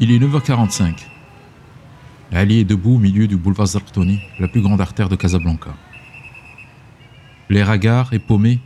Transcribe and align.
Il 0.00 0.12
est 0.12 0.18
9h45. 0.20 1.06
Ali 2.30 2.60
est 2.60 2.64
debout 2.64 2.94
au 2.94 2.98
milieu 2.98 3.26
du 3.26 3.36
boulevard 3.36 3.66
Zarqtoni, 3.66 4.20
la 4.38 4.46
plus 4.46 4.60
grande 4.60 4.80
artère 4.80 5.08
de 5.08 5.16
Casablanca. 5.16 5.74
L'air 7.50 7.68
hagard 7.68 8.12
et 8.12 8.20
paumé, 8.20 8.60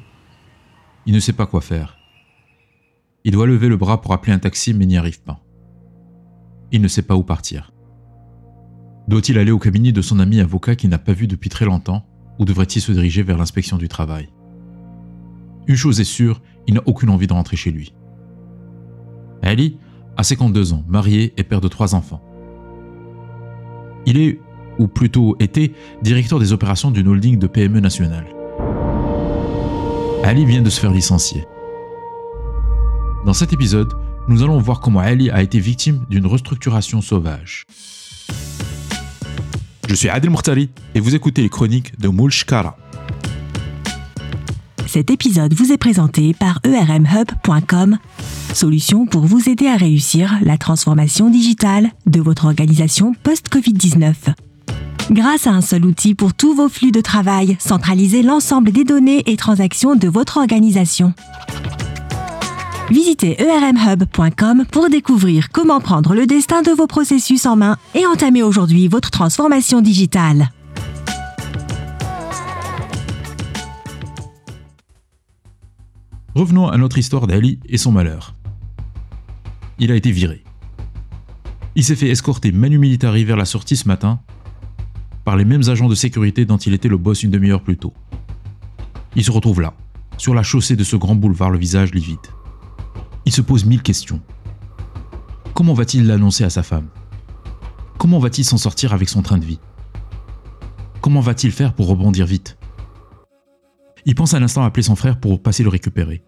il 1.07 1.15
ne 1.15 1.21
sait 1.21 1.33
pas 1.33 1.47
quoi 1.47 1.63
faire. 1.63 1.97
Il 3.25 3.33
doit 3.33 3.47
lever 3.47 3.69
le 3.69 3.79
bras 3.79 4.03
pour 4.03 4.13
appeler 4.13 4.35
un 4.35 4.39
taxi 4.39 4.75
mais 4.75 4.85
n'y 4.85 4.99
arrive 4.99 5.23
pas. 5.23 5.41
Il 6.71 6.83
ne 6.83 6.89
sait 6.89 7.01
pas 7.01 7.17
où 7.17 7.23
partir. 7.23 7.73
Doit-il 9.09 9.39
aller 9.39 9.53
au 9.53 9.59
cabinet 9.59 9.93
de 9.93 10.03
son 10.03 10.19
ami 10.19 10.39
avocat 10.39 10.77
qu'il 10.77 10.91
n'a 10.91 10.99
pas 10.99 11.15
vu 11.15 11.29
depuis 11.29 11.49
très 11.49 11.65
longtemps 11.65 12.05
ou 12.39 12.45
devrait-il 12.45 12.83
se 12.83 12.93
diriger 12.93 13.23
vers 13.23 13.39
l'inspection 13.39 13.79
du 13.79 13.89
travail? 13.89 14.29
Une 15.67 15.77
chose 15.77 15.99
est 15.99 16.05
sûre, 16.05 16.43
il 16.67 16.75
n'a 16.75 16.83
aucune 16.85 17.09
envie 17.09 17.27
de 17.27 17.33
rentrer 17.33 17.57
chez 17.57 17.71
lui. 17.71 17.95
Ali 19.43 19.79
à 20.23 20.25
52 20.25 20.73
ans, 20.73 20.85
marié 20.87 21.33
et 21.37 21.43
père 21.43 21.61
de 21.61 21.67
trois 21.67 21.97
enfants. 21.97 22.23
Il 24.07 24.17
est, 24.17 24.39
ou 24.79 24.87
plutôt 24.87 25.35
était, 25.41 25.73
directeur 26.01 26.39
des 26.39 26.53
opérations 26.53 26.93
d'une 26.93 27.09
holding 27.09 27.41
de 27.41 27.49
PME 27.49 27.81
nationale. 27.81 28.27
Ali 30.23 30.45
vient 30.47 30.63
de 30.63 30.71
se 30.71 30.79
faire 30.79 30.93
licencier. 30.93 31.45
Dans 33.27 33.33
cet 33.33 33.53
épisode, 33.53 33.93
nous 34.29 34.45
allons 34.45 34.61
voir 34.61 34.79
comment 34.79 35.01
Ali 35.01 35.29
a 35.29 35.43
été 35.43 35.59
victime 35.59 36.07
d'une 36.09 36.27
restructuration 36.27 37.01
sauvage. 37.01 37.67
Je 39.89 39.95
suis 39.97 40.09
Adil 40.09 40.31
Mouhtari 40.31 40.71
et 40.95 41.01
vous 41.01 41.17
écoutez 41.17 41.43
les 41.43 41.49
chroniques 41.49 41.99
de 41.99 42.07
Moulchkara. 42.07 42.77
Cet 44.87 45.11
épisode 45.11 45.53
vous 45.55 45.73
est 45.73 45.79
présenté 45.79 46.33
par 46.33 46.61
ermhub.com, 46.63 47.99
solution 48.57 49.07
pour 49.07 49.23
vous 49.23 49.49
aider 49.49 49.67
à 49.67 49.77
réussir 49.77 50.39
la 50.43 50.59
transformation 50.59 51.31
digitale 51.31 51.91
de 52.07 52.21
votre 52.21 52.45
organisation 52.45 53.15
post-Covid-19. 53.23 54.15
Grâce 55.11 55.47
à 55.47 55.51
un 55.51 55.61
seul 55.61 55.85
outil 55.85 56.15
pour 56.15 56.35
tous 56.35 56.55
vos 56.55 56.69
flux 56.69 56.93
de 56.93 57.01
travail, 57.01 57.57
centralisez 57.59 58.23
l'ensemble 58.23 58.73
des 58.73 58.85
données 58.85 59.23
et 59.27 59.37
transactions 59.37 59.97
de 59.97 60.09
votre 60.09 60.39
organisation. 60.39 61.13
Visitez 62.91 63.41
ermhub.com 63.41 64.65
pour 64.71 64.89
découvrir 64.91 65.51
comment 65.51 65.81
prendre 65.81 66.15
le 66.15 66.27
destin 66.27 66.63
de 66.63 66.71
vos 66.71 66.87
processus 66.87 67.47
en 67.47 67.57
main 67.57 67.77
et 67.95 68.07
entamer 68.07 68.43
aujourd'hui 68.43 68.89
votre 68.89 69.11
transformation 69.11 69.81
digitale. 69.81 70.51
Revenons 76.35 76.69
à 76.69 76.79
notre 76.79 76.99
histoire 76.99 77.27
d'Ali 77.27 77.61
et 77.69 77.77
son 77.77 77.93
malheur. 77.93 78.35
Il 79.83 79.91
a 79.91 79.97
été 79.97 80.13
viré. 80.13 80.45
Il 81.75 81.83
s'est 81.83 81.97
fait 81.97 82.09
escorter 82.09 82.53
manu 82.53 82.79
militari 82.79 83.25
vers 83.25 83.37
la 83.37 83.45
sortie 83.45 83.77
ce 83.77 83.89
matin 83.89 84.21
par 85.25 85.37
les 85.37 85.45
mêmes 85.45 85.69
agents 85.69 85.89
de 85.89 85.97
sécurité 85.97 86.45
dont 86.45 86.57
il 86.57 86.73
était 86.73 86.87
le 86.87 86.97
boss 86.97 87.25
une 87.25 87.33
demi-heure 87.33 87.65
plus 87.65 87.77
tôt. 87.77 87.93
Il 89.17 89.25
se 89.25 89.33
retrouve 89.33 89.61
là, 89.61 89.75
sur 90.19 90.35
la 90.35 90.45
chaussée 90.45 90.77
de 90.77 90.85
ce 90.85 90.95
grand 90.95 91.17
boulevard, 91.17 91.51
le 91.51 91.59
visage 91.59 91.93
livide. 91.93 92.21
Il 93.25 93.33
se 93.33 93.41
pose 93.41 93.65
mille 93.65 93.83
questions. 93.83 94.21
Comment 95.53 95.75
va-t-il 95.75 96.07
l'annoncer 96.07 96.45
à 96.45 96.51
sa 96.51 96.63
femme? 96.63 96.87
Comment 97.99 98.21
va-t-il 98.21 98.45
s'en 98.45 98.59
sortir 98.59 98.93
avec 98.93 99.09
son 99.09 99.23
train 99.23 99.39
de 99.39 99.45
vie? 99.45 99.59
Comment 101.01 101.21
va-t-il 101.21 101.51
faire 101.53 101.75
pour 101.75 101.89
rebondir 101.89 102.25
vite? 102.25 102.57
Il 104.07 104.15
pense 104.15 104.33
à 104.33 104.39
l'instant 104.39 104.63
appeler 104.63 104.85
son 104.85 104.95
frère 104.95 105.19
pour 105.19 105.43
passer 105.43 105.65
le 105.65 105.71
récupérer. 105.71 106.23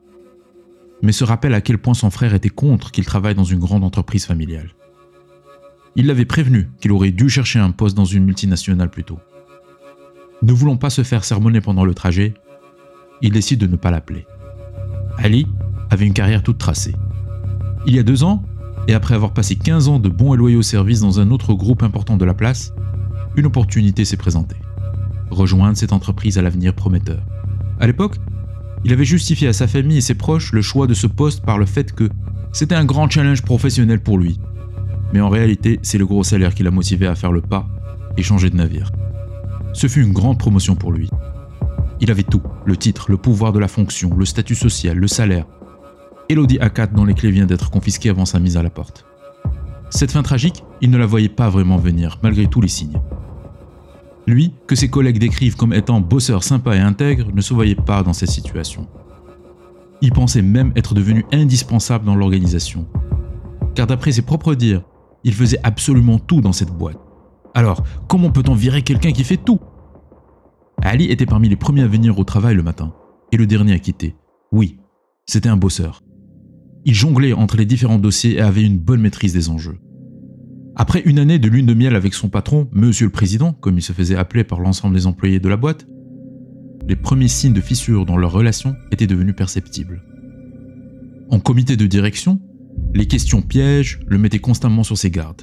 Mais 1.03 1.13
se 1.13 1.25
rappelle 1.25 1.55
à 1.55 1.61
quel 1.61 1.79
point 1.79 1.95
son 1.95 2.11
frère 2.11 2.35
était 2.35 2.49
contre 2.49 2.91
qu'il 2.91 3.05
travaille 3.05 3.35
dans 3.35 3.45
une 3.45 3.59
grande 3.59 3.85
entreprise 3.85 4.25
familiale. 4.25 4.71
Il 5.97 6.07
l'avait 6.07 6.25
prévenu 6.25 6.71
qu'il 6.81 6.93
aurait 6.93 7.13
dû 7.13 7.29
chercher 7.29 7.59
un 7.59 7.71
poste 7.71 7.97
dans 7.97 8.05
une 8.05 8.25
multinationale 8.25 8.91
plus 8.91 9.05
tôt. 9.05 9.19
Ne 10.43 10.53
voulant 10.53 10.77
pas 10.77 10.91
se 10.91 11.03
faire 11.03 11.25
sermonner 11.25 11.61
pendant 11.61 11.85
le 11.85 11.95
trajet, 11.95 12.35
il 13.23 13.33
décide 13.33 13.61
de 13.61 13.67
ne 13.67 13.77
pas 13.77 13.91
l'appeler. 13.91 14.27
Ali 15.19 15.47
avait 15.91 16.07
une 16.07 16.13
carrière 16.13 16.43
toute 16.43 16.59
tracée. 16.59 16.95
Il 17.87 17.95
y 17.95 17.99
a 17.99 18.03
deux 18.03 18.25
ans, 18.25 18.43
et 18.89 18.95
après 18.95 19.15
avoir 19.15 19.33
passé 19.33 19.57
15 19.57 19.89
ans 19.89 19.99
de 19.99 20.09
bons 20.09 20.35
et 20.35 20.37
loyaux 20.37 20.63
services 20.63 21.01
dans 21.01 21.21
un 21.21 21.31
autre 21.31 21.55
groupe 21.55 21.83
important 21.83 22.17
de 22.17 22.25
la 22.25 22.35
place, 22.35 22.75
une 23.37 23.47
opportunité 23.47 24.05
s'est 24.05 24.17
présentée. 24.17 24.57
Rejoindre 25.31 25.77
cette 25.77 25.93
entreprise 25.93 26.39
à 26.39 26.43
l'avenir 26.43 26.75
prometteur. 26.75 27.23
À 27.81 27.87
l'époque, 27.87 28.17
il 28.85 28.93
avait 28.93 29.05
justifié 29.05 29.49
à 29.49 29.53
sa 29.53 29.67
famille 29.67 29.99
et 29.99 30.03
ses 30.03 30.15
proches 30.15 30.53
le 30.53 30.63
choix 30.63 30.87
de 30.87 30.95
ce 30.95 31.07
poste 31.07 31.45
par 31.45 31.59
le 31.59 31.67
fait 31.67 31.93
que 31.93 32.09
c'était 32.53 32.75
un 32.75 32.85
grand 32.85 33.11
challenge 33.11 33.43
professionnel 33.43 34.01
pour 34.01 34.19
lui. 34.19 34.39
Mais 35.13 35.21
en 35.21 35.29
réalité, 35.29 35.81
c'est 35.83 35.99
le 35.99 36.07
gros 36.07 36.25
salaire 36.25 36.55
qui 36.55 36.63
l'a 36.63 36.71
motivé 36.71 37.07
à 37.07 37.15
faire 37.15 37.33
le 37.33 37.41
pas 37.41 37.67
et 38.17 38.23
changer 38.23 38.51
de 38.51 38.57
navire. 38.57 38.91
Ce 39.73 39.87
fut 39.87 40.03
une 40.03 40.13
grande 40.13 40.39
promotion 40.39 40.77
pour 40.77 40.93
lui. 40.93 41.09
Il 42.01 42.11
avait 42.11 42.23
tout, 42.23 42.43
le 42.65 42.77
titre, 42.77 43.11
le 43.11 43.17
pouvoir 43.17 43.53
de 43.53 43.59
la 43.59 43.69
fonction, 43.69 44.15
le 44.15 44.25
statut 44.25 44.55
social, 44.55 44.99
le 44.99 45.09
salaire. 45.09 45.47
Elodie 46.29 46.59
Akat 46.59 46.89
dont 46.89 47.05
les 47.05 47.15
clés 47.15 47.31
viennent 47.31 47.47
d'être 47.47 47.71
confisquées 47.71 48.11
avant 48.11 48.25
sa 48.25 48.39
mise 48.39 48.57
à 48.57 48.63
la 48.63 48.71
porte. 48.71 49.05
Cette 49.91 50.13
fin 50.13 50.23
tragique, 50.23 50.65
il 50.81 50.91
ne 50.91 50.99
la 50.99 51.07
voyait 51.07 51.29
pas 51.29 51.49
vraiment 51.49 51.77
venir, 51.77 52.19
malgré 52.23 52.47
tous 52.47 52.61
les 52.61 52.69
signes. 52.69 53.01
Lui, 54.27 54.55
que 54.67 54.75
ses 54.75 54.89
collègues 54.89 55.19
décrivent 55.19 55.57
comme 55.57 55.75
étant 55.75 56.01
bosseur 56.01 56.43
sympa 56.43 56.77
et 56.77 56.81
intègre, 56.81 57.31
ne 57.35 57.41
se 57.41 57.53
voyait 57.53 57.75
pas 57.75 58.03
dans 58.03 58.15
cette 58.15 58.31
situation. 58.31 58.89
Il 60.01 60.13
pensait 60.13 60.43
même 60.43 60.73
être 60.77 60.95
devenu 60.95 61.25
indispensable 61.33 62.05
dans 62.05 62.15
l'organisation. 62.15 62.87
Car 63.75 63.87
d'après 63.87 64.13
ses 64.13 64.23
propres 64.23 64.55
dires, 64.55 64.83
il 65.25 65.35
faisait 65.35 65.61
absolument 65.63 66.19
tout 66.19 66.41
dans 66.41 66.53
cette 66.53 66.71
boîte. 66.71 66.99
Alors, 67.55 67.83
comment 68.09 68.31
peut-on 68.31 68.55
virer 68.55 68.83
quelqu'un 68.83 69.13
qui 69.13 69.25
fait 69.25 69.37
tout? 69.37 69.61
Ali 70.83 71.11
était 71.11 71.27
parmi 71.27 71.49
les 71.49 71.57
premiers 71.57 71.83
à 71.83 71.87
venir 71.87 72.19
au 72.19 72.25
travail 72.25 72.55
le 72.55 72.63
matin, 72.63 72.93
et 73.33 73.37
le 73.37 73.47
dernier 73.47 73.73
à 73.73 73.79
quitter. 73.79 74.17
Oui, 74.53 74.79
c'était 75.27 75.49
un 75.49 75.57
bosseur. 75.57 76.03
Il 76.85 76.95
jonglait 76.95 77.33
entre 77.33 77.57
les 77.57 77.65
différents 77.65 77.99
dossiers 77.99 78.35
et 78.35 78.41
avait 78.41 78.65
une 78.65 78.79
bonne 78.79 79.01
maîtrise 79.01 79.33
des 79.33 79.49
enjeux. 79.49 79.79
Après 80.77 81.03
une 81.05 81.21
année 81.21 81.39
de 81.39 81.49
lune 81.49 81.67
de 81.67 81.75
miel 81.75 81.95
avec 81.95 82.15
son 82.15 82.29
patron, 82.29 82.69
Monsieur 82.73 83.07
le 83.07 83.13
Président, 83.13 83.53
comme 83.53 83.79
il 83.79 83.83
se 83.83 83.93
faisait 83.93 84.17
appeler 84.17 84.43
par 84.43 84.59
l'ensemble 84.59 84.97
des 84.97 85.07
employés 85.07 85.39
de 85.39 85.49
la 85.49 85.57
boîte, 85.57 85.87
les 86.89 86.97
premiers 86.97 87.29
signes 87.29 87.53
de 87.53 87.61
fissure 87.61 88.05
dans 88.05 88.17
leur 88.17 88.33
relation 88.33 88.75
étaient 88.91 89.07
devenus 89.07 89.37
perceptibles. 89.37 90.03
En 91.31 91.39
comité 91.39 91.77
de 91.77 91.87
direction, 91.87 92.41
les 92.93 93.07
questions 93.07 93.41
pièges 93.41 94.01
le 94.07 94.19
mettaient 94.19 94.41
constamment 94.41 94.83
sur 94.83 94.99
ses 94.99 95.13
gardes. 95.13 95.43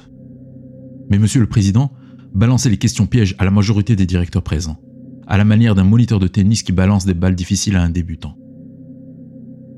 Mais 1.08 1.18
Monsieur 1.18 1.40
le 1.40 1.48
Président 1.48 1.92
balançait 2.34 2.70
les 2.70 2.76
questions 2.76 3.06
pièges 3.06 3.34
à 3.38 3.46
la 3.46 3.50
majorité 3.50 3.96
des 3.96 4.06
directeurs 4.06 4.42
présents, 4.42 4.80
à 5.26 5.38
la 5.38 5.44
manière 5.44 5.74
d'un 5.74 5.84
moniteur 5.84 6.18
de 6.18 6.28
tennis 6.28 6.62
qui 6.62 6.72
balance 6.72 7.06
des 7.06 7.14
balles 7.14 7.34
difficiles 7.34 7.76
à 7.76 7.82
un 7.82 7.90
débutant. 7.90 8.36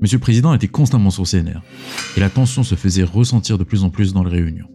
Monsieur 0.00 0.19
le 0.19 0.22
Président 0.22 0.53
était 0.53 0.69
constamment 0.69 1.10
sur 1.10 1.28
ses 1.28 1.44
nerfs, 1.44 1.62
et 2.16 2.21
la 2.21 2.28
tension 2.28 2.65
se 2.65 2.75
faisait 2.75 3.04
ressentir 3.04 3.56
de 3.56 3.65
plus 3.65 3.84
en 3.84 3.91
plus 3.91 4.12
dans 4.12 4.25
les 4.25 4.31
réunions. 4.31 4.69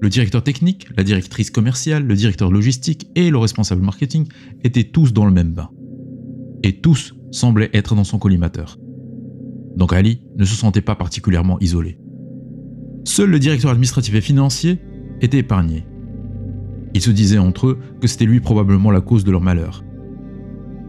Le 0.00 0.10
directeur 0.10 0.42
technique, 0.42 0.88
la 0.96 1.02
directrice 1.02 1.50
commerciale, 1.50 2.06
le 2.06 2.14
directeur 2.14 2.50
logistique 2.50 3.08
et 3.14 3.30
le 3.30 3.38
responsable 3.38 3.82
marketing 3.82 4.26
étaient 4.62 4.84
tous 4.84 5.12
dans 5.12 5.24
le 5.24 5.32
même 5.32 5.52
bain. 5.52 5.70
Et 6.62 6.80
tous 6.80 7.14
semblaient 7.30 7.70
être 7.72 7.94
dans 7.94 8.04
son 8.04 8.18
collimateur. 8.18 8.78
Donc 9.76 9.92
Ali 9.92 10.22
ne 10.36 10.44
se 10.44 10.54
sentait 10.54 10.82
pas 10.82 10.96
particulièrement 10.96 11.58
isolé. 11.60 11.98
Seul 13.04 13.30
le 13.30 13.38
directeur 13.38 13.70
administratif 13.70 14.14
et 14.14 14.20
financier 14.20 14.78
était 15.22 15.38
épargné. 15.38 15.86
Ils 16.92 17.00
se 17.00 17.10
disaient 17.10 17.38
entre 17.38 17.68
eux 17.68 17.78
que 18.00 18.06
c'était 18.06 18.26
lui 18.26 18.40
probablement 18.40 18.90
la 18.90 19.00
cause 19.00 19.24
de 19.24 19.30
leur 19.30 19.40
malheur. 19.40 19.82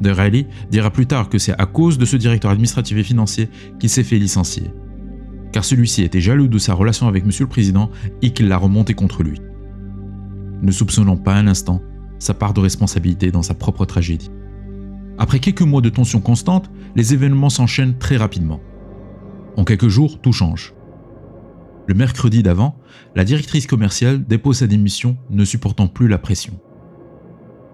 De 0.01 0.09
Ali 0.11 0.47
dira 0.69 0.91
plus 0.91 1.05
tard 1.05 1.29
que 1.29 1.37
c'est 1.37 1.59
à 1.59 1.65
cause 1.65 1.97
de 1.97 2.05
ce 2.05 2.17
directeur 2.17 2.51
administratif 2.51 2.97
et 2.97 3.03
financier 3.03 3.49
qu'il 3.79 3.89
s'est 3.89 4.03
fait 4.03 4.19
licencier 4.19 4.71
car 5.57 5.65
celui-ci 5.65 6.03
était 6.03 6.21
jaloux 6.21 6.47
de 6.47 6.59
sa 6.59 6.75
relation 6.75 7.07
avec 7.07 7.25
Monsieur 7.25 7.45
le 7.45 7.49
Président 7.49 7.89
et 8.21 8.29
qu'il 8.29 8.47
l'a 8.47 8.59
remonté 8.59 8.93
contre 8.93 9.23
lui. 9.23 9.41
Ne 10.61 10.71
soupçonnant 10.71 11.17
pas 11.17 11.33
un 11.33 11.47
instant 11.47 11.81
sa 12.19 12.35
part 12.35 12.53
de 12.53 12.59
responsabilité 12.59 13.31
dans 13.31 13.41
sa 13.41 13.55
propre 13.55 13.83
tragédie. 13.85 14.29
Après 15.17 15.39
quelques 15.39 15.63
mois 15.63 15.81
de 15.81 15.89
tension 15.89 16.21
constante, 16.21 16.69
les 16.95 17.15
événements 17.15 17.49
s'enchaînent 17.49 17.97
très 17.97 18.17
rapidement. 18.17 18.61
En 19.55 19.63
quelques 19.63 19.87
jours, 19.87 20.21
tout 20.21 20.31
change. 20.31 20.75
Le 21.87 21.95
mercredi 21.95 22.43
d'avant, 22.43 22.77
la 23.15 23.23
directrice 23.23 23.65
commerciale 23.65 24.23
dépose 24.23 24.57
sa 24.57 24.67
démission, 24.67 25.17
ne 25.31 25.43
supportant 25.43 25.87
plus 25.87 26.07
la 26.07 26.19
pression. 26.19 26.59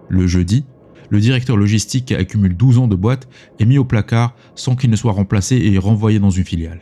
Le 0.08 0.26
jeudi, 0.26 0.64
le 1.10 1.20
directeur 1.20 1.58
logistique 1.58 2.12
accumule 2.12 2.56
12 2.56 2.78
ans 2.78 2.88
de 2.88 2.96
boîte 2.96 3.28
est 3.58 3.66
mis 3.66 3.76
au 3.76 3.84
placard 3.84 4.34
sans 4.54 4.74
qu'il 4.74 4.88
ne 4.88 4.96
soit 4.96 5.12
remplacé 5.12 5.56
et 5.56 5.76
renvoyé 5.76 6.18
dans 6.18 6.30
une 6.30 6.46
filiale. 6.46 6.80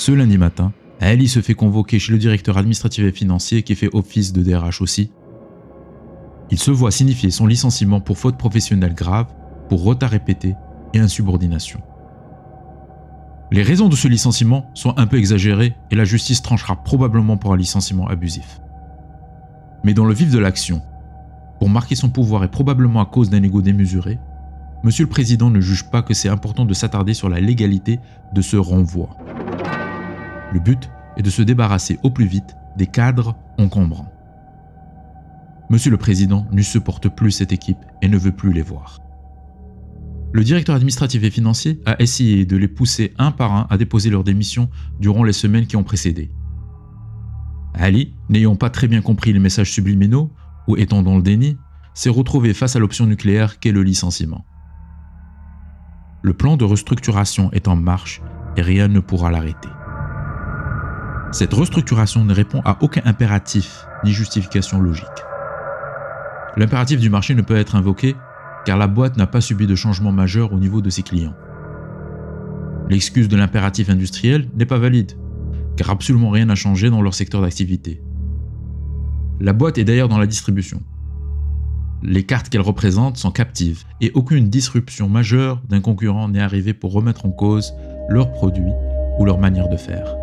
Ce 0.00 0.12
lundi 0.12 0.38
matin, 0.38 0.72
Ali 0.98 1.28
se 1.28 1.42
fait 1.42 1.52
convoquer 1.52 1.98
chez 1.98 2.12
le 2.12 2.16
directeur 2.16 2.56
administratif 2.56 3.04
et 3.04 3.12
financier 3.12 3.62
qui 3.62 3.74
fait 3.74 3.94
office 3.94 4.32
de 4.32 4.42
DRH 4.42 4.80
aussi. 4.80 5.12
Il 6.50 6.58
se 6.58 6.70
voit 6.70 6.90
signifier 6.90 7.30
son 7.30 7.46
licenciement 7.46 8.00
pour 8.00 8.16
faute 8.16 8.38
professionnelle 8.38 8.94
grave, 8.94 9.26
pour 9.68 9.84
retard 9.84 10.08
répété 10.08 10.54
et 10.94 11.00
insubordination. 11.00 11.82
Les 13.52 13.62
raisons 13.62 13.90
de 13.90 13.94
ce 13.94 14.08
licenciement 14.08 14.70
sont 14.72 14.96
un 14.96 15.06
peu 15.06 15.18
exagérées 15.18 15.74
et 15.90 15.96
la 15.96 16.06
justice 16.06 16.40
tranchera 16.40 16.82
probablement 16.82 17.36
pour 17.36 17.52
un 17.52 17.58
licenciement 17.58 18.06
abusif. 18.06 18.62
Mais 19.84 19.92
dans 19.92 20.06
le 20.06 20.14
vif 20.14 20.30
de 20.30 20.38
l'action, 20.38 20.80
pour 21.58 21.68
marquer 21.68 21.94
son 21.94 22.08
pouvoir 22.08 22.42
et 22.42 22.50
probablement 22.50 23.02
à 23.02 23.04
cause 23.04 23.28
d'un 23.28 23.42
ego 23.42 23.60
démesuré, 23.60 24.18
Monsieur 24.82 25.04
le 25.04 25.10
Président 25.10 25.50
ne 25.50 25.60
juge 25.60 25.90
pas 25.90 26.00
que 26.00 26.14
c'est 26.14 26.30
important 26.30 26.64
de 26.64 26.72
s'attarder 26.72 27.12
sur 27.12 27.28
la 27.28 27.38
légalité 27.38 28.00
de 28.32 28.40
ce 28.40 28.56
renvoi. 28.56 29.10
Le 30.52 30.60
but 30.60 30.90
est 31.16 31.22
de 31.22 31.30
se 31.30 31.42
débarrasser 31.42 31.98
au 32.02 32.10
plus 32.10 32.26
vite 32.26 32.56
des 32.76 32.86
cadres 32.86 33.36
encombrants. 33.58 34.12
Monsieur 35.70 35.90
le 35.90 35.96
Président 35.96 36.46
ne 36.50 36.62
supporte 36.62 37.08
plus 37.08 37.30
cette 37.30 37.52
équipe 37.52 37.84
et 38.02 38.08
ne 38.08 38.18
veut 38.18 38.32
plus 38.32 38.52
les 38.52 38.62
voir. 38.62 38.98
Le 40.32 40.44
directeur 40.44 40.76
administratif 40.76 41.22
et 41.24 41.30
financier 41.30 41.80
a 41.86 42.00
essayé 42.00 42.44
de 42.44 42.56
les 42.56 42.68
pousser 42.68 43.14
un 43.18 43.32
par 43.32 43.52
un 43.52 43.66
à 43.70 43.76
déposer 43.76 44.10
leur 44.10 44.24
démission 44.24 44.68
durant 45.00 45.24
les 45.24 45.32
semaines 45.32 45.66
qui 45.66 45.76
ont 45.76 45.84
précédé. 45.84 46.30
Ali, 47.74 48.14
n'ayant 48.28 48.56
pas 48.56 48.70
très 48.70 48.88
bien 48.88 49.00
compris 49.00 49.32
les 49.32 49.38
messages 49.38 49.72
subliminaux, 49.72 50.32
ou 50.68 50.76
étant 50.76 51.02
dans 51.02 51.16
le 51.16 51.22
déni, 51.22 51.56
s'est 51.94 52.10
retrouvé 52.10 52.54
face 52.54 52.76
à 52.76 52.78
l'option 52.78 53.06
nucléaire 53.06 53.58
qu'est 53.58 53.72
le 53.72 53.82
licenciement. 53.82 54.44
Le 56.22 56.34
plan 56.34 56.56
de 56.56 56.64
restructuration 56.64 57.50
est 57.52 57.66
en 57.66 57.76
marche 57.76 58.20
et 58.56 58.62
rien 58.62 58.88
ne 58.88 59.00
pourra 59.00 59.30
l'arrêter. 59.30 59.68
Cette 61.32 61.52
restructuration 61.54 62.24
ne 62.24 62.34
répond 62.34 62.60
à 62.64 62.76
aucun 62.80 63.02
impératif 63.04 63.86
ni 64.02 64.10
justification 64.10 64.80
logique. 64.80 65.06
L'impératif 66.56 66.98
du 66.98 67.08
marché 67.08 67.36
ne 67.36 67.42
peut 67.42 67.56
être 67.56 67.76
invoqué 67.76 68.16
car 68.64 68.76
la 68.76 68.88
boîte 68.88 69.16
n'a 69.16 69.28
pas 69.28 69.40
subi 69.40 69.68
de 69.68 69.76
changement 69.76 70.10
majeur 70.10 70.52
au 70.52 70.58
niveau 70.58 70.80
de 70.82 70.90
ses 70.90 71.02
clients. 71.02 71.34
L'excuse 72.88 73.28
de 73.28 73.36
l'impératif 73.36 73.88
industriel 73.90 74.48
n'est 74.56 74.66
pas 74.66 74.78
valide, 74.78 75.12
car 75.76 75.90
absolument 75.90 76.30
rien 76.30 76.46
n'a 76.46 76.56
changé 76.56 76.90
dans 76.90 77.00
leur 77.00 77.14
secteur 77.14 77.40
d'activité. 77.42 78.02
La 79.38 79.52
boîte 79.52 79.78
est 79.78 79.84
d'ailleurs 79.84 80.08
dans 80.08 80.18
la 80.18 80.26
distribution. 80.26 80.82
Les 82.02 82.24
cartes 82.24 82.48
qu'elle 82.48 82.60
représente 82.60 83.18
sont 83.18 83.30
captives 83.30 83.84
et 84.00 84.10
aucune 84.14 84.50
disruption 84.50 85.08
majeure 85.08 85.62
d'un 85.68 85.80
concurrent 85.80 86.28
n'est 86.28 86.40
arrivée 86.40 86.74
pour 86.74 86.92
remettre 86.92 87.24
en 87.24 87.30
cause 87.30 87.72
leurs 88.08 88.32
produits 88.32 88.72
ou 89.18 89.24
leur 89.24 89.38
manière 89.38 89.68
de 89.68 89.76
faire. 89.76 90.16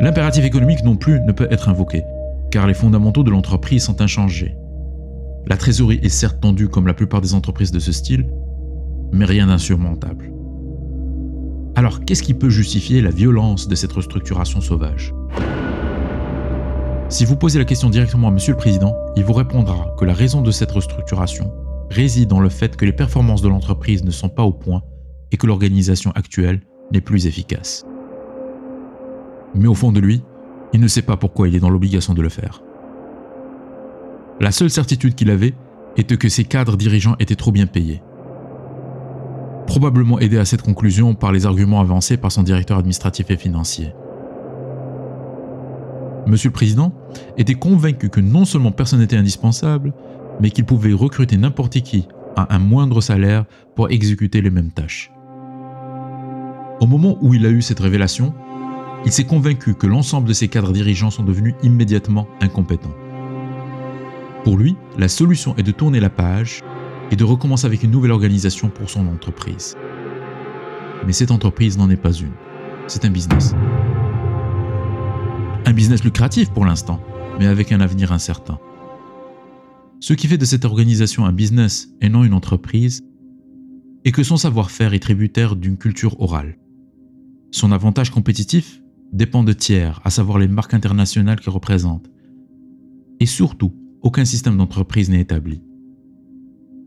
L'impératif 0.00 0.44
économique 0.44 0.82
non 0.82 0.96
plus 0.96 1.20
ne 1.20 1.32
peut 1.32 1.48
être 1.50 1.68
invoqué, 1.68 2.04
car 2.50 2.66
les 2.66 2.72
fondamentaux 2.72 3.22
de 3.22 3.30
l'entreprise 3.30 3.84
sont 3.84 4.00
inchangés. 4.00 4.56
La 5.46 5.58
trésorerie 5.58 6.00
est 6.02 6.08
certes 6.08 6.40
tendue 6.40 6.68
comme 6.68 6.86
la 6.86 6.94
plupart 6.94 7.20
des 7.20 7.34
entreprises 7.34 7.70
de 7.70 7.78
ce 7.78 7.92
style, 7.92 8.26
mais 9.12 9.26
rien 9.26 9.48
d'insurmontable. 9.48 10.32
Alors 11.74 12.00
qu'est-ce 12.04 12.22
qui 12.22 12.32
peut 12.32 12.48
justifier 12.48 13.02
la 13.02 13.10
violence 13.10 13.68
de 13.68 13.74
cette 13.74 13.92
restructuration 13.92 14.62
sauvage? 14.62 15.14
Si 17.10 17.26
vous 17.26 17.36
posez 17.36 17.58
la 17.58 17.66
question 17.66 17.90
directement 17.90 18.28
à 18.28 18.30
Monsieur 18.30 18.52
le 18.52 18.58
Président, 18.58 18.94
il 19.16 19.24
vous 19.24 19.32
répondra 19.34 19.94
que 19.98 20.06
la 20.06 20.14
raison 20.14 20.40
de 20.40 20.50
cette 20.50 20.70
restructuration 20.70 21.52
réside 21.90 22.28
dans 22.28 22.40
le 22.40 22.48
fait 22.48 22.76
que 22.76 22.86
les 22.86 22.92
performances 22.92 23.42
de 23.42 23.48
l'entreprise 23.48 24.02
ne 24.04 24.10
sont 24.10 24.28
pas 24.30 24.44
au 24.44 24.52
point 24.52 24.82
et 25.30 25.36
que 25.36 25.46
l'organisation 25.46 26.10
actuelle 26.12 26.60
n'est 26.92 27.00
plus 27.00 27.26
efficace. 27.26 27.84
Mais 29.54 29.68
au 29.68 29.74
fond 29.74 29.92
de 29.92 30.00
lui, 30.00 30.22
il 30.72 30.80
ne 30.80 30.88
sait 30.88 31.02
pas 31.02 31.16
pourquoi 31.16 31.48
il 31.48 31.56
est 31.56 31.60
dans 31.60 31.70
l'obligation 31.70 32.14
de 32.14 32.22
le 32.22 32.28
faire. 32.28 32.62
La 34.40 34.52
seule 34.52 34.70
certitude 34.70 35.14
qu'il 35.14 35.30
avait 35.30 35.54
était 35.96 36.16
que 36.16 36.28
ses 36.28 36.44
cadres 36.44 36.76
dirigeants 36.76 37.16
étaient 37.18 37.36
trop 37.36 37.52
bien 37.52 37.66
payés. 37.66 38.02
Probablement 39.66 40.18
aidé 40.18 40.38
à 40.38 40.44
cette 40.44 40.62
conclusion 40.62 41.14
par 41.14 41.32
les 41.32 41.46
arguments 41.46 41.80
avancés 41.80 42.16
par 42.16 42.32
son 42.32 42.42
directeur 42.42 42.78
administratif 42.78 43.30
et 43.30 43.36
financier. 43.36 43.92
Monsieur 46.26 46.48
le 46.48 46.54
Président 46.54 46.92
était 47.36 47.54
convaincu 47.54 48.08
que 48.08 48.20
non 48.20 48.44
seulement 48.44 48.72
personne 48.72 49.00
n'était 49.00 49.16
indispensable, 49.16 49.92
mais 50.40 50.50
qu'il 50.50 50.64
pouvait 50.64 50.92
recruter 50.92 51.36
n'importe 51.36 51.80
qui 51.80 52.08
à 52.36 52.54
un 52.54 52.58
moindre 52.58 53.00
salaire 53.00 53.44
pour 53.74 53.90
exécuter 53.90 54.40
les 54.40 54.50
mêmes 54.50 54.70
tâches. 54.70 55.10
Au 56.80 56.86
moment 56.86 57.18
où 57.20 57.34
il 57.34 57.44
a 57.44 57.50
eu 57.50 57.62
cette 57.62 57.80
révélation, 57.80 58.32
il 59.04 59.12
s'est 59.12 59.24
convaincu 59.24 59.74
que 59.74 59.86
l'ensemble 59.86 60.28
de 60.28 60.32
ses 60.32 60.48
cadres 60.48 60.72
dirigeants 60.72 61.10
sont 61.10 61.22
devenus 61.22 61.54
immédiatement 61.62 62.28
incompétents. 62.40 62.94
Pour 64.44 64.56
lui, 64.56 64.76
la 64.98 65.08
solution 65.08 65.56
est 65.56 65.62
de 65.62 65.72
tourner 65.72 66.00
la 66.00 66.10
page 66.10 66.60
et 67.10 67.16
de 67.16 67.24
recommencer 67.24 67.66
avec 67.66 67.82
une 67.82 67.90
nouvelle 67.90 68.12
organisation 68.12 68.68
pour 68.68 68.88
son 68.88 69.06
entreprise. 69.08 69.76
Mais 71.06 71.12
cette 71.12 71.30
entreprise 71.30 71.78
n'en 71.78 71.90
est 71.90 71.96
pas 71.96 72.12
une. 72.12 72.32
C'est 72.86 73.04
un 73.04 73.10
business. 73.10 73.54
Un 75.66 75.72
business 75.72 76.04
lucratif 76.04 76.50
pour 76.50 76.64
l'instant, 76.64 77.00
mais 77.38 77.46
avec 77.46 77.72
un 77.72 77.80
avenir 77.80 78.12
incertain. 78.12 78.58
Ce 80.00 80.14
qui 80.14 80.26
fait 80.26 80.38
de 80.38 80.44
cette 80.44 80.64
organisation 80.64 81.26
un 81.26 81.32
business 81.32 81.88
et 82.00 82.08
non 82.08 82.24
une 82.24 82.32
entreprise 82.32 83.02
est 84.04 84.12
que 84.12 84.22
son 84.22 84.36
savoir-faire 84.36 84.94
est 84.94 84.98
tributaire 84.98 85.56
d'une 85.56 85.76
culture 85.76 86.20
orale. 86.20 86.58
Son 87.50 87.72
avantage 87.72 88.10
compétitif 88.10 88.79
dépend 89.12 89.42
de 89.42 89.52
tiers, 89.52 90.00
à 90.04 90.10
savoir 90.10 90.38
les 90.38 90.48
marques 90.48 90.74
internationales 90.74 91.40
qu'il 91.40 91.50
représente. 91.50 92.10
Et 93.18 93.26
surtout, 93.26 93.74
aucun 94.02 94.24
système 94.24 94.56
d'entreprise 94.56 95.10
n'est 95.10 95.20
établi. 95.20 95.62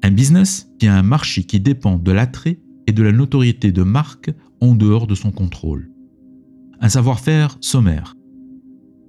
Un 0.01 0.11
business 0.11 0.69
qui 0.79 0.87
a 0.87 0.97
un 0.97 1.03
marché 1.03 1.43
qui 1.43 1.59
dépend 1.59 1.97
de 1.97 2.11
l'attrait 2.11 2.59
et 2.87 2.91
de 2.91 3.03
la 3.03 3.11
notoriété 3.11 3.71
de 3.71 3.83
marques 3.83 4.31
en 4.59 4.75
dehors 4.75 5.07
de 5.07 5.15
son 5.15 5.31
contrôle. 5.31 5.91
Un 6.79 6.89
savoir-faire 6.89 7.57
sommaire. 7.61 8.15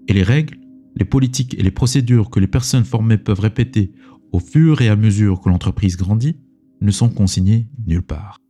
Et 0.06 0.12
les 0.12 0.22
règles, 0.22 0.58
les 0.96 1.04
politiques 1.04 1.58
et 1.58 1.62
les 1.62 1.70
procédures 1.70 2.30
que 2.30 2.40
les 2.40 2.46
personnes 2.46 2.84
formées 2.84 3.18
peuvent 3.18 3.40
répéter 3.40 3.92
au 4.32 4.38
fur 4.38 4.80
et 4.80 4.88
à 4.88 4.96
mesure 4.96 5.40
que 5.40 5.48
l'entreprise 5.48 5.96
grandit 5.96 6.36
ne 6.80 6.90
sont 6.90 7.08
consignées 7.08 7.68
nulle 7.86 8.02
part. 8.02 8.40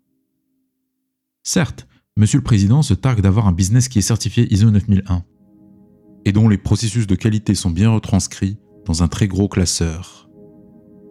Certes, 1.42 1.86
Monsieur 2.16 2.38
le 2.38 2.44
Président 2.44 2.82
se 2.82 2.94
targue 2.94 3.22
d'avoir 3.22 3.48
un 3.48 3.52
business 3.52 3.88
qui 3.88 3.98
est 3.98 4.02
certifié 4.02 4.46
ISO 4.54 4.70
9001 4.70 5.24
et 6.24 6.30
dont 6.30 6.48
les 6.48 6.58
processus 6.58 7.08
de 7.08 7.16
qualité 7.16 7.56
sont 7.56 7.70
bien 7.70 7.90
retranscrits 7.90 8.56
dans 8.86 9.02
un 9.02 9.08
très 9.08 9.26
gros 9.26 9.48
classeur. 9.48 10.30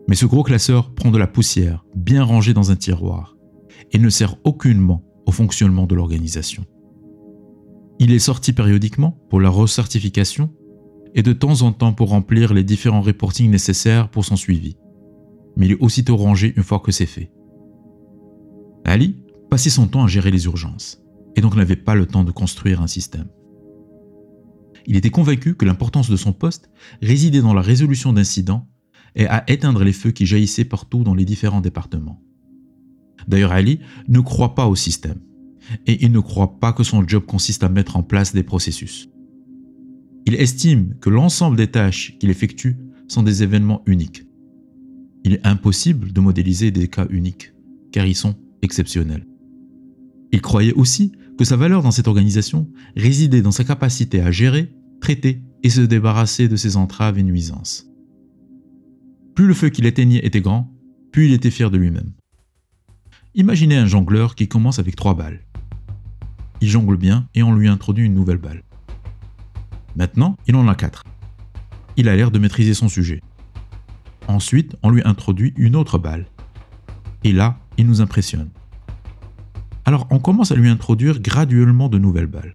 Mais 0.08 0.16
ce 0.16 0.26
gros 0.26 0.44
classeur 0.44 0.96
prend 0.96 1.12
de 1.12 1.18
la 1.18 1.28
poussière, 1.28 1.84
bien 1.94 2.24
rangée 2.24 2.54
dans 2.54 2.72
un 2.72 2.78
tiroir, 2.78 3.36
et 3.92 4.00
ne 4.00 4.08
sert 4.08 4.38
aucunement 4.46 5.04
au 5.26 5.34
fonctionnement 5.34 5.88
de 5.88 5.96
l'organisation. 5.96 6.64
Il 8.00 8.14
est 8.14 8.20
sorti 8.20 8.54
périodiquement 8.54 9.20
pour 9.30 9.42
la 9.42 9.50
recertification 9.50 10.54
et 11.16 11.22
de 11.22 11.34
temps 11.34 11.64
en 11.64 11.74
temps 11.74 11.92
pour 11.92 12.10
remplir 12.10 12.54
les 12.54 12.64
différents 12.64 13.02
reportings 13.02 13.52
nécessaires 13.52 14.10
pour 14.10 14.24
son 14.24 14.38
suivi. 14.38 14.78
Mais 15.58 15.66
il 15.66 15.74
est 15.74 15.82
aussitôt 15.82 16.16
rangé 16.16 16.54
une 16.56 16.64
fois 16.64 16.80
que 16.80 16.94
c'est 16.94 17.06
fait. 17.06 17.30
Ali? 18.86 19.23
Passait 19.54 19.70
son 19.70 19.86
temps 19.86 20.04
à 20.04 20.08
gérer 20.08 20.32
les 20.32 20.46
urgences, 20.46 21.00
et 21.36 21.42
donc 21.42 21.56
n'avait 21.56 21.76
pas 21.76 21.94
le 21.94 22.08
temps 22.08 22.24
de 22.24 22.32
construire 22.32 22.82
un 22.82 22.88
système. 22.88 23.28
Il 24.88 24.96
était 24.96 25.12
convaincu 25.12 25.54
que 25.54 25.64
l'importance 25.64 26.10
de 26.10 26.16
son 26.16 26.34
poste 26.34 26.72
résidait 27.04 27.42
dans 27.42 27.54
la 27.54 27.62
résolution 27.62 28.14
d'incidents 28.14 28.68
et 29.14 29.28
à 29.28 29.48
éteindre 29.48 29.84
les 29.84 29.94
feux 29.94 30.10
qui 30.10 30.26
jaillissaient 30.26 30.66
partout 30.66 31.04
dans 31.04 31.14
les 31.14 31.24
différents 31.24 31.62
départements. 31.62 32.20
D'ailleurs, 33.28 33.52
Ali 33.52 33.80
ne 34.08 34.22
croit 34.22 34.56
pas 34.56 34.66
au 34.66 34.76
système 34.76 35.20
et 35.86 36.04
il 36.04 36.12
ne 36.12 36.20
croit 36.20 36.60
pas 36.60 36.74
que 36.74 36.84
son 36.84 37.08
job 37.08 37.24
consiste 37.24 37.64
à 37.64 37.70
mettre 37.70 37.96
en 37.96 38.02
place 38.02 38.34
des 38.34 38.42
processus. 38.42 39.08
Il 40.26 40.34
estime 40.34 40.96
que 41.00 41.12
l'ensemble 41.12 41.58
des 41.58 41.70
tâches 41.70 42.18
qu'il 42.18 42.32
effectue 42.32 42.76
sont 43.08 43.22
des 43.22 43.44
événements 43.44 43.84
uniques. 43.86 44.26
Il 45.24 45.34
est 45.34 45.46
impossible 45.46 46.12
de 46.12 46.22
modéliser 46.22 46.72
des 46.72 46.88
cas 46.88 47.06
uniques, 47.12 47.54
car 47.92 48.08
ils 48.08 48.16
sont 48.16 48.34
exceptionnels. 48.64 49.28
Il 50.34 50.42
croyait 50.42 50.74
aussi 50.74 51.12
que 51.38 51.46
sa 51.46 51.56
valeur 51.56 51.84
dans 51.84 51.92
cette 51.92 52.08
organisation 52.08 52.68
résidait 52.98 53.44
dans 53.44 53.52
sa 53.52 53.64
capacité 53.64 54.20
à 54.20 54.32
gérer, 54.32 54.74
traiter 55.00 55.44
et 55.62 55.70
se 55.70 55.82
débarrasser 55.82 56.48
de 56.48 56.56
ses 56.56 56.76
entraves 56.76 57.20
et 57.20 57.24
nuisances. 57.24 57.88
Plus 59.36 59.46
le 59.46 59.54
feu 59.54 59.70
qu'il 59.70 59.86
éteignait 59.86 60.26
était 60.26 60.42
grand, 60.42 60.74
plus 61.12 61.28
il 61.28 61.34
était 61.34 61.52
fier 61.52 61.70
de 61.70 61.78
lui-même. 61.78 62.14
Imaginez 63.36 63.78
un 63.78 63.86
jongleur 63.86 64.34
qui 64.34 64.48
commence 64.48 64.80
avec 64.80 64.96
trois 64.96 65.16
balles. 65.16 65.46
Il 66.62 66.68
jongle 66.68 66.98
bien 66.98 67.28
et 67.36 67.44
on 67.44 67.54
lui 67.54 67.68
introduit 67.68 68.06
une 68.06 68.16
nouvelle 68.16 68.38
balle. 68.38 68.64
Maintenant, 69.96 70.36
il 70.48 70.56
en 70.56 70.68
a 70.68 70.74
quatre. 70.74 71.04
Il 71.96 72.10
a 72.10 72.16
l'air 72.16 72.32
de 72.32 72.40
maîtriser 72.40 72.74
son 72.74 72.90
sujet. 72.90 73.22
Ensuite, 74.28 74.76
on 74.82 74.90
lui 74.90 75.04
introduit 75.06 75.54
une 75.58 75.76
autre 75.76 76.00
balle. 76.00 76.26
Et 77.24 77.34
là, 77.34 77.60
il 77.78 77.86
nous 77.86 78.02
impressionne. 78.02 78.50
Alors 79.86 80.08
on 80.12 80.20
commence 80.20 80.52
à 80.52 80.56
lui 80.56 80.70
introduire 80.70 81.20
graduellement 81.20 81.90
de 81.90 81.98
nouvelles 81.98 82.28
balles. 82.28 82.54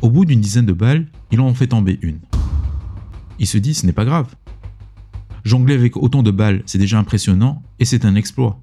Au 0.00 0.10
bout 0.10 0.24
d'une 0.24 0.40
dizaine 0.40 0.66
de 0.66 0.72
balles, 0.72 1.06
il 1.30 1.40
en 1.40 1.52
fait 1.54 1.68
tomber 1.68 1.98
une. 2.02 2.20
Il 3.38 3.46
se 3.46 3.58
dit 3.58 3.74
ce 3.74 3.84
n'est 3.84 3.92
pas 3.92 4.04
grave. 4.04 4.34
Jongler 5.44 5.74
avec 5.74 5.96
autant 5.96 6.22
de 6.22 6.30
balles, 6.30 6.62
c'est 6.66 6.78
déjà 6.78 6.98
impressionnant 6.98 7.62
et 7.78 7.84
c'est 7.84 8.04
un 8.04 8.14
exploit. 8.14 8.58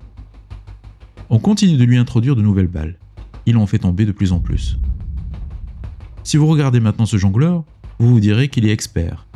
On 1.30 1.40
continue 1.40 1.78
de 1.78 1.84
lui 1.84 1.98
introduire 1.98 2.36
de 2.36 2.42
nouvelles 2.42 2.68
balles. 2.68 2.98
il 3.46 3.58
en 3.58 3.68
fait 3.68 3.80
tomber 3.80 4.06
de 4.06 4.12
plus 4.12 4.32
en 4.32 4.40
plus. 4.40 4.80
Si 6.24 6.38
vous 6.38 6.48
regardez 6.48 6.80
maintenant 6.80 7.06
ce 7.06 7.18
jongleur, 7.18 7.64
vous 8.00 8.10
vous 8.10 8.20
direz 8.20 8.50
qu'il 8.50 8.66
est 8.66 8.72
expert. 8.72 9.28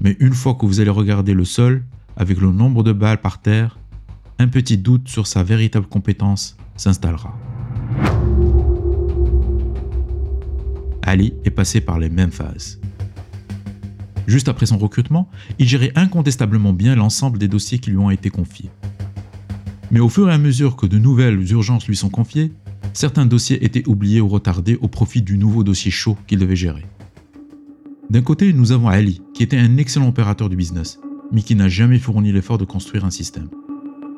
Mais 0.00 0.16
une 0.20 0.34
fois 0.34 0.54
que 0.54 0.66
vous 0.66 0.80
allez 0.80 0.90
regarder 0.90 1.34
le 1.34 1.44
sol, 1.44 1.84
avec 2.16 2.40
le 2.40 2.52
nombre 2.52 2.82
de 2.82 2.92
balles 2.92 3.20
par 3.20 3.40
terre, 3.40 3.78
un 4.40 4.48
petit 4.48 4.78
doute 4.78 5.06
sur 5.06 5.26
sa 5.26 5.42
véritable 5.42 5.86
compétence 5.86 6.56
s'installera. 6.74 7.38
Ali 11.02 11.34
est 11.44 11.50
passé 11.50 11.82
par 11.82 11.98
les 11.98 12.08
mêmes 12.08 12.30
phases. 12.30 12.80
Juste 14.26 14.48
après 14.48 14.64
son 14.64 14.78
recrutement, 14.78 15.28
il 15.58 15.68
gérait 15.68 15.92
incontestablement 15.94 16.72
bien 16.72 16.94
l'ensemble 16.94 17.36
des 17.36 17.48
dossiers 17.48 17.80
qui 17.80 17.90
lui 17.90 17.98
ont 17.98 18.08
été 18.08 18.30
confiés. 18.30 18.70
Mais 19.90 20.00
au 20.00 20.08
fur 20.08 20.30
et 20.30 20.32
à 20.32 20.38
mesure 20.38 20.74
que 20.74 20.86
de 20.86 20.98
nouvelles 20.98 21.52
urgences 21.52 21.86
lui 21.86 21.96
sont 21.96 22.08
confiées, 22.08 22.50
certains 22.94 23.26
dossiers 23.26 23.62
étaient 23.62 23.86
oubliés 23.86 24.22
ou 24.22 24.28
retardés 24.28 24.78
au 24.80 24.88
profit 24.88 25.20
du 25.20 25.36
nouveau 25.36 25.64
dossier 25.64 25.90
chaud 25.90 26.16
qu'il 26.26 26.38
devait 26.38 26.56
gérer. 26.56 26.86
D'un 28.08 28.22
côté, 28.22 28.54
nous 28.54 28.72
avons 28.72 28.88
Ali, 28.88 29.20
qui 29.34 29.42
était 29.42 29.58
un 29.58 29.76
excellent 29.76 30.08
opérateur 30.08 30.48
du 30.48 30.56
business, 30.56 30.98
mais 31.30 31.42
qui 31.42 31.56
n'a 31.56 31.68
jamais 31.68 31.98
fourni 31.98 32.32
l'effort 32.32 32.56
de 32.56 32.64
construire 32.64 33.04
un 33.04 33.10
système. 33.10 33.50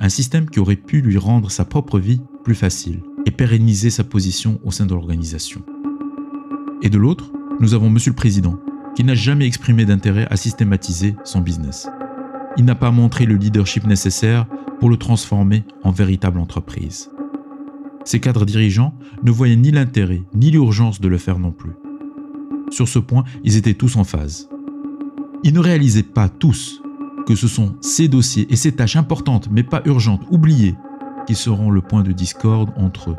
Un 0.02 0.08
système 0.08 0.50
qui 0.50 0.58
aurait 0.58 0.74
pu 0.74 1.00
lui 1.00 1.16
rendre 1.16 1.48
sa 1.48 1.64
propre 1.64 2.00
vie 2.00 2.20
plus 2.42 2.56
facile 2.56 3.02
et 3.24 3.30
pérenniser 3.30 3.88
sa 3.88 4.02
position 4.02 4.58
au 4.64 4.72
sein 4.72 4.84
de 4.84 4.94
l'organisation. 4.94 5.62
Et 6.82 6.90
de 6.90 6.98
l'autre, 6.98 7.30
nous 7.60 7.72
avons 7.72 7.88
Monsieur 7.88 8.10
le 8.10 8.16
Président, 8.16 8.58
qui 8.96 9.04
n'a 9.04 9.14
jamais 9.14 9.46
exprimé 9.46 9.84
d'intérêt 9.84 10.26
à 10.28 10.36
systématiser 10.36 11.14
son 11.22 11.40
business. 11.40 11.88
Il 12.56 12.64
n'a 12.64 12.74
pas 12.74 12.90
montré 12.90 13.26
le 13.26 13.36
leadership 13.36 13.86
nécessaire 13.86 14.46
pour 14.80 14.90
le 14.90 14.96
transformer 14.96 15.62
en 15.84 15.92
véritable 15.92 16.40
entreprise. 16.40 17.08
Ces 18.04 18.18
cadres 18.18 18.44
dirigeants 18.44 18.94
ne 19.22 19.30
voyaient 19.30 19.54
ni 19.54 19.70
l'intérêt 19.70 20.22
ni 20.34 20.50
l'urgence 20.50 21.00
de 21.00 21.06
le 21.06 21.16
faire 21.18 21.38
non 21.38 21.52
plus. 21.52 21.74
Sur 22.70 22.88
ce 22.88 22.98
point, 22.98 23.22
ils 23.44 23.56
étaient 23.56 23.74
tous 23.74 23.94
en 23.94 24.02
phase. 24.02 24.48
Ils 25.44 25.54
ne 25.54 25.60
réalisaient 25.60 26.02
pas 26.02 26.28
tous 26.28 26.81
que 27.26 27.34
ce 27.34 27.48
sont 27.48 27.76
ces 27.80 28.08
dossiers 28.08 28.46
et 28.50 28.56
ces 28.56 28.72
tâches 28.72 28.96
importantes 28.96 29.48
mais 29.50 29.62
pas 29.62 29.82
urgentes, 29.84 30.22
oubliées, 30.30 30.76
qui 31.26 31.34
seront 31.34 31.70
le 31.70 31.82
point 31.82 32.02
de 32.02 32.12
discorde 32.12 32.70
entre 32.76 33.10
eux 33.10 33.16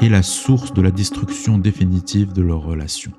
et 0.00 0.08
la 0.08 0.22
source 0.22 0.74
de 0.74 0.82
la 0.82 0.90
destruction 0.90 1.58
définitive 1.58 2.32
de 2.32 2.42
leur 2.42 2.62
relation. 2.62 3.12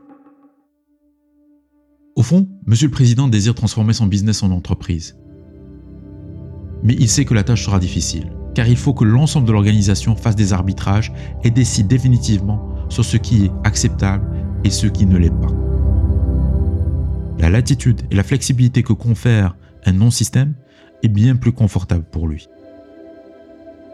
Au 2.15 2.23
fond, 2.23 2.47
Monsieur 2.65 2.87
le 2.87 2.91
Président 2.91 3.27
désire 3.27 3.55
transformer 3.55 3.93
son 3.93 4.07
business 4.07 4.43
en 4.43 4.51
entreprise. 4.51 5.17
Mais 6.83 6.95
il 6.99 7.09
sait 7.09 7.25
que 7.25 7.33
la 7.33 7.43
tâche 7.43 7.65
sera 7.65 7.79
difficile, 7.79 8.31
car 8.55 8.67
il 8.67 8.77
faut 8.77 8.93
que 8.93 9.03
l'ensemble 9.03 9.47
de 9.47 9.51
l'organisation 9.51 10.15
fasse 10.15 10.35
des 10.35 10.53
arbitrages 10.53 11.11
et 11.43 11.51
décide 11.51 11.87
définitivement 11.87 12.69
sur 12.89 13.05
ce 13.05 13.17
qui 13.17 13.45
est 13.45 13.51
acceptable 13.63 14.27
et 14.63 14.69
ce 14.69 14.87
qui 14.87 15.05
ne 15.05 15.17
l'est 15.17 15.29
pas. 15.29 15.66
La 17.39 17.49
latitude 17.49 18.01
et 18.09 18.15
la 18.15 18.23
flexibilité 18.23 18.81
que 18.83 18.93
confère 18.93 19.55
un 19.85 19.91
non-système 19.93 20.53
est 21.03 21.07
bien 21.07 21.35
plus 21.35 21.51
confortable 21.51 22.03
pour 22.03 22.27
lui. 22.27 22.47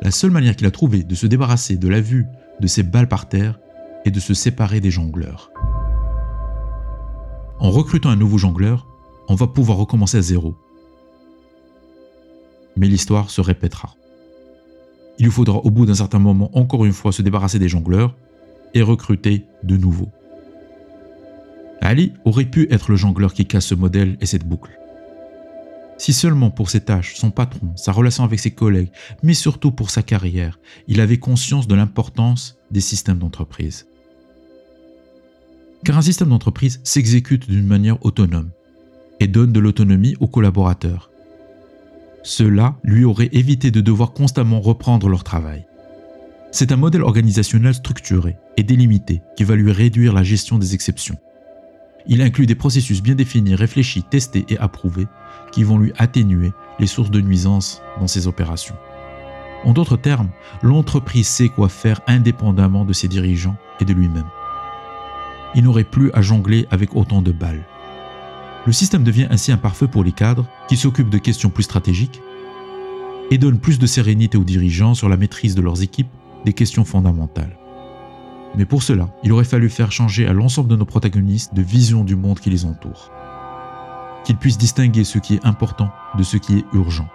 La 0.01 0.11
seule 0.11 0.31
manière 0.31 0.55
qu'il 0.55 0.67
a 0.67 0.71
trouvé 0.71 1.03
de 1.03 1.15
se 1.15 1.27
débarrasser 1.27 1.77
de 1.77 1.87
la 1.87 2.01
vue 2.01 2.25
de 2.59 2.67
ses 2.67 2.83
balles 2.83 3.09
par 3.09 3.27
terre 3.27 3.59
est 4.05 4.11
de 4.11 4.19
se 4.19 4.33
séparer 4.33 4.79
des 4.79 4.91
jongleurs. 4.91 5.51
En 7.59 7.69
recrutant 7.69 8.09
un 8.09 8.15
nouveau 8.15 8.37
jongleur, 8.37 8.87
on 9.27 9.35
va 9.35 9.47
pouvoir 9.47 9.77
recommencer 9.77 10.17
à 10.17 10.21
zéro. 10.21 10.55
Mais 12.75 12.87
l'histoire 12.87 13.29
se 13.29 13.41
répétera. 13.41 13.95
Il 15.19 15.25
lui 15.25 15.31
faudra 15.31 15.57
au 15.57 15.69
bout 15.69 15.85
d'un 15.85 15.93
certain 15.93 16.19
moment 16.19 16.49
encore 16.57 16.85
une 16.85 16.93
fois 16.93 17.11
se 17.11 17.21
débarrasser 17.21 17.59
des 17.59 17.69
jongleurs 17.69 18.15
et 18.73 18.81
recruter 18.81 19.45
de 19.63 19.77
nouveaux. 19.77 20.11
Ali 21.81 22.13
aurait 22.25 22.45
pu 22.45 22.67
être 22.71 22.89
le 22.89 22.95
jongleur 22.95 23.33
qui 23.33 23.45
casse 23.45 23.67
ce 23.67 23.75
modèle 23.75 24.17
et 24.21 24.25
cette 24.25 24.45
boucle. 24.45 24.79
Si 25.97 26.13
seulement 26.13 26.49
pour 26.49 26.69
ses 26.69 26.81
tâches, 26.81 27.15
son 27.15 27.31
patron, 27.31 27.71
sa 27.75 27.91
relation 27.91 28.23
avec 28.23 28.39
ses 28.39 28.51
collègues, 28.51 28.91
mais 29.21 29.33
surtout 29.33 29.71
pour 29.71 29.89
sa 29.89 30.01
carrière, 30.01 30.59
il 30.87 31.01
avait 31.01 31.17
conscience 31.17 31.67
de 31.67 31.75
l'importance 31.75 32.57
des 32.71 32.81
systèmes 32.81 33.19
d'entreprise 33.19 33.85
car 35.83 35.97
un 35.97 36.01
système 36.01 36.29
d'entreprise 36.29 36.79
s'exécute 36.83 37.49
d'une 37.49 37.67
manière 37.67 38.03
autonome 38.05 38.49
et 39.19 39.27
donne 39.27 39.51
de 39.51 39.59
l'autonomie 39.59 40.15
aux 40.19 40.27
collaborateurs. 40.27 41.11
Cela 42.23 42.77
lui 42.83 43.03
aurait 43.03 43.29
évité 43.33 43.69
de 43.69 43.81
devoir 43.81 44.13
constamment 44.13 44.61
reprendre 44.61 45.09
leur 45.09 45.23
travail. 45.23 45.65
C'est 46.51 46.71
un 46.71 46.77
modèle 46.77 47.01
organisationnel 47.01 47.73
structuré 47.73 48.37
et 48.57 48.63
délimité 48.63 49.21
qui 49.35 49.43
va 49.43 49.55
lui 49.55 49.71
réduire 49.71 50.13
la 50.13 50.23
gestion 50.23 50.57
des 50.57 50.73
exceptions. 50.73 51.17
Il 52.07 52.21
inclut 52.21 52.45
des 52.45 52.55
processus 52.55 53.01
bien 53.01 53.15
définis, 53.15 53.55
réfléchis, 53.55 54.03
testés 54.03 54.45
et 54.49 54.57
approuvés 54.57 55.07
qui 55.51 55.63
vont 55.63 55.77
lui 55.77 55.93
atténuer 55.97 56.51
les 56.79 56.87
sources 56.87 57.11
de 57.11 57.21
nuisances 57.21 57.81
dans 57.99 58.07
ses 58.07 58.27
opérations. 58.27 58.75
En 59.63 59.71
d'autres 59.71 59.97
termes, 59.97 60.29
l'entreprise 60.61 61.27
sait 61.27 61.49
quoi 61.49 61.69
faire 61.69 62.01
indépendamment 62.07 62.85
de 62.85 62.93
ses 62.93 63.07
dirigeants 63.07 63.55
et 63.79 63.85
de 63.85 63.93
lui-même 63.93 64.25
il 65.55 65.63
n'aurait 65.63 65.83
plus 65.83 66.11
à 66.13 66.21
jongler 66.21 66.67
avec 66.71 66.95
autant 66.95 67.21
de 67.21 67.31
balles. 67.31 67.63
Le 68.65 68.71
système 68.71 69.03
devient 69.03 69.27
ainsi 69.29 69.51
un 69.51 69.57
parfait 69.57 69.87
pour 69.87 70.03
les 70.03 70.11
cadres 70.11 70.45
qui 70.67 70.77
s'occupent 70.77 71.09
de 71.09 71.17
questions 71.17 71.49
plus 71.49 71.63
stratégiques 71.63 72.21
et 73.29 73.37
donne 73.37 73.59
plus 73.59 73.79
de 73.79 73.85
sérénité 73.85 74.37
aux 74.37 74.43
dirigeants 74.43 74.93
sur 74.93 75.09
la 75.09 75.17
maîtrise 75.17 75.55
de 75.55 75.61
leurs 75.61 75.81
équipes 75.81 76.11
des 76.45 76.53
questions 76.53 76.85
fondamentales. 76.85 77.57
Mais 78.55 78.65
pour 78.65 78.83
cela, 78.83 79.09
il 79.23 79.31
aurait 79.31 79.43
fallu 79.43 79.69
faire 79.69 79.91
changer 79.91 80.27
à 80.27 80.33
l'ensemble 80.33 80.69
de 80.69 80.75
nos 80.75 80.85
protagonistes 80.85 81.53
de 81.53 81.61
vision 81.61 82.03
du 82.03 82.15
monde 82.15 82.39
qui 82.39 82.49
les 82.49 82.65
entoure. 82.65 83.11
Qu'ils 84.25 84.37
puissent 84.37 84.57
distinguer 84.57 85.03
ce 85.03 85.17
qui 85.19 85.35
est 85.35 85.45
important 85.45 85.91
de 86.17 86.23
ce 86.23 86.37
qui 86.37 86.59
est 86.59 86.65
urgent, 86.73 87.07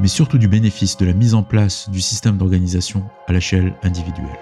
mais 0.00 0.08
surtout 0.08 0.38
du 0.38 0.48
bénéfice 0.48 0.96
de 0.96 1.06
la 1.06 1.12
mise 1.12 1.34
en 1.34 1.42
place 1.42 1.90
du 1.90 2.00
système 2.00 2.38
d'organisation 2.38 3.04
à 3.28 3.32
l'échelle 3.32 3.74
individuelle 3.82 4.38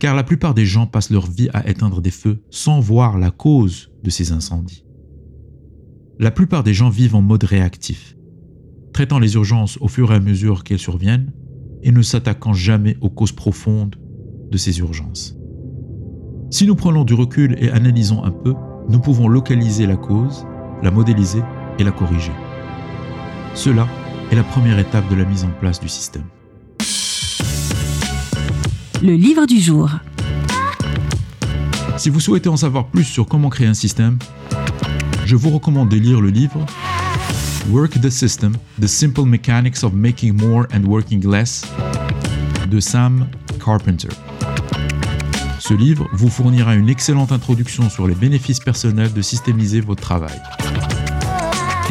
car 0.00 0.16
la 0.16 0.24
plupart 0.24 0.54
des 0.54 0.64
gens 0.64 0.86
passent 0.86 1.10
leur 1.10 1.30
vie 1.30 1.50
à 1.52 1.68
éteindre 1.68 2.00
des 2.00 2.10
feux 2.10 2.42
sans 2.50 2.80
voir 2.80 3.18
la 3.18 3.30
cause 3.30 3.92
de 4.02 4.10
ces 4.10 4.32
incendies. 4.32 4.84
La 6.18 6.30
plupart 6.30 6.64
des 6.64 6.74
gens 6.74 6.88
vivent 6.88 7.14
en 7.14 7.22
mode 7.22 7.44
réactif, 7.44 8.16
traitant 8.92 9.18
les 9.18 9.34
urgences 9.34 9.78
au 9.80 9.88
fur 9.88 10.10
et 10.10 10.16
à 10.16 10.20
mesure 10.20 10.64
qu'elles 10.64 10.78
surviennent 10.78 11.32
et 11.82 11.92
ne 11.92 12.02
s'attaquant 12.02 12.52
jamais 12.52 12.96
aux 13.00 13.10
causes 13.10 13.32
profondes 13.32 13.96
de 14.50 14.56
ces 14.56 14.78
urgences. 14.80 15.36
Si 16.50 16.66
nous 16.66 16.74
prenons 16.74 17.04
du 17.04 17.14
recul 17.14 17.56
et 17.62 17.70
analysons 17.70 18.24
un 18.24 18.32
peu, 18.32 18.54
nous 18.88 18.98
pouvons 18.98 19.28
localiser 19.28 19.86
la 19.86 19.96
cause, 19.96 20.44
la 20.82 20.90
modéliser 20.90 21.42
et 21.78 21.84
la 21.84 21.92
corriger. 21.92 22.32
Cela 23.54 23.86
est 24.30 24.36
la 24.36 24.42
première 24.42 24.78
étape 24.78 25.08
de 25.08 25.14
la 25.14 25.24
mise 25.24 25.44
en 25.44 25.50
place 25.60 25.80
du 25.80 25.88
système. 25.88 26.24
Le 29.02 29.14
livre 29.14 29.46
du 29.46 29.60
jour. 29.60 29.90
Si 31.96 32.10
vous 32.10 32.20
souhaitez 32.20 32.48
en 32.48 32.56
savoir 32.56 32.86
plus 32.88 33.04
sur 33.04 33.26
comment 33.26 33.48
créer 33.48 33.66
un 33.66 33.74
système, 33.74 34.18
je 35.24 35.36
vous 35.36 35.50
recommande 35.50 35.88
de 35.88 35.96
lire 35.96 36.20
le 36.20 36.30
livre 36.30 36.66
Work 37.68 38.00
the 38.00 38.10
System, 38.10 38.56
The 38.80 38.86
Simple 38.86 39.24
Mechanics 39.24 39.84
of 39.84 39.92
Making 39.92 40.40
More 40.40 40.66
and 40.72 40.84
Working 40.84 41.28
Less 41.28 41.64
de 42.68 42.80
Sam 42.80 43.26
Carpenter. 43.64 44.08
Ce 45.58 45.74
livre 45.74 46.08
vous 46.12 46.28
fournira 46.28 46.74
une 46.74 46.88
excellente 46.88 47.32
introduction 47.32 47.90
sur 47.90 48.08
les 48.08 48.14
bénéfices 48.14 48.60
personnels 48.60 49.12
de 49.12 49.22
systémiser 49.22 49.80
votre 49.80 50.02
travail 50.02 50.40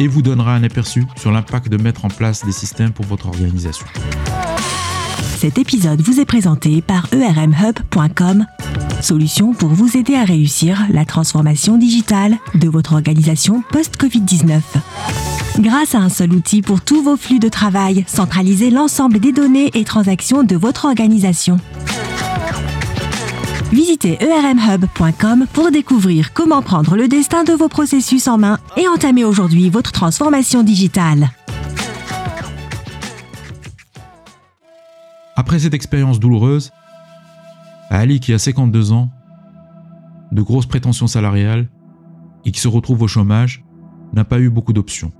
et 0.00 0.08
vous 0.08 0.22
donnera 0.22 0.54
un 0.54 0.64
aperçu 0.64 1.04
sur 1.16 1.30
l'impact 1.30 1.68
de 1.68 1.76
mettre 1.76 2.04
en 2.04 2.08
place 2.08 2.44
des 2.44 2.52
systèmes 2.52 2.92
pour 2.92 3.06
votre 3.06 3.26
organisation. 3.28 3.86
Cet 5.38 5.56
épisode 5.58 6.00
vous 6.02 6.20
est 6.20 6.26
présenté 6.26 6.82
par 6.82 7.06
ermhub.com, 7.12 8.44
solution 9.00 9.54
pour 9.54 9.70
vous 9.70 9.96
aider 9.96 10.14
à 10.14 10.24
réussir 10.24 10.86
la 10.90 11.04
transformation 11.04 11.78
digitale 11.78 12.36
de 12.54 12.68
votre 12.68 12.92
organisation 12.92 13.62
post-Covid-19. 13.70 14.60
Grâce 15.60 15.94
à 15.94 15.98
un 15.98 16.08
seul 16.08 16.32
outil 16.32 16.62
pour 16.62 16.80
tous 16.80 17.02
vos 17.02 17.18
flux 17.18 17.38
de 17.38 17.50
travail, 17.50 18.02
centralisez 18.06 18.70
l'ensemble 18.70 19.20
des 19.20 19.30
données 19.30 19.70
et 19.74 19.84
transactions 19.84 20.42
de 20.42 20.56
votre 20.56 20.86
organisation. 20.86 21.58
Visitez 23.70 24.16
ermhub.com 24.22 25.44
pour 25.52 25.70
découvrir 25.70 26.32
comment 26.32 26.62
prendre 26.62 26.96
le 26.96 27.08
destin 27.08 27.44
de 27.44 27.52
vos 27.52 27.68
processus 27.68 28.26
en 28.26 28.38
main 28.38 28.58
et 28.78 28.88
entamer 28.88 29.22
aujourd'hui 29.22 29.68
votre 29.68 29.92
transformation 29.92 30.62
digitale. 30.62 31.28
Après 35.36 35.58
cette 35.58 35.74
expérience 35.74 36.20
douloureuse, 36.20 36.72
Ali 37.90 38.20
qui 38.20 38.32
a 38.32 38.38
52 38.38 38.92
ans, 38.92 39.10
de 40.32 40.40
grosses 40.40 40.66
prétentions 40.66 41.06
salariales 41.06 41.68
et 42.46 42.50
qui 42.50 42.60
se 42.60 42.68
retrouve 42.68 43.02
au 43.02 43.08
chômage, 43.08 43.62
n'a 44.14 44.24
pas 44.24 44.40
eu 44.40 44.48
beaucoup 44.48 44.72
d'options. 44.72 45.12